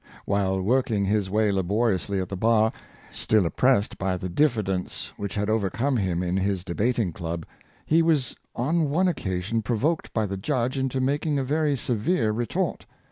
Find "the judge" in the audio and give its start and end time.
10.25-10.75